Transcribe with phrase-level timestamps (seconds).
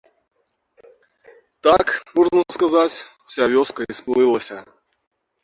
[1.67, 1.85] Так,
[2.17, 4.57] можна сказаць, уся вёска і сплылася.